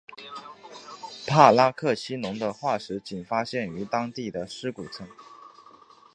[1.27, 5.07] 帕拉克西龙的化石仅发现于当地的尸骨层。